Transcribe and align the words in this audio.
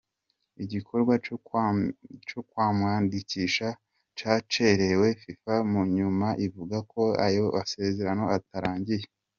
Igikorwa 0.63 1.13
co 2.29 2.39
kumwandikisha 2.51 3.67
cacerewe, 4.17 5.07
Fifa 5.21 5.55
munyuma 5.71 6.27
ivuga 6.45 6.77
ko 6.91 7.01
ayo 7.25 7.45
masezerano 7.57 8.25
atarangiye. 8.37 9.05